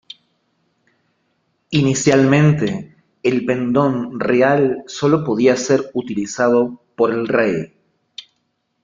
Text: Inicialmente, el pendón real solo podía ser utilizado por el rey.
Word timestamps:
Inicialmente, 1.69 2.95
el 3.21 3.45
pendón 3.45 4.19
real 4.19 4.81
solo 4.87 5.23
podía 5.23 5.55
ser 5.55 5.91
utilizado 5.93 6.81
por 6.97 7.11
el 7.11 7.27
rey. 7.27 7.75